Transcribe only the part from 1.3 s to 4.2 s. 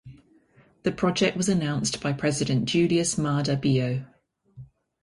was announced by President Julius Maada Bio.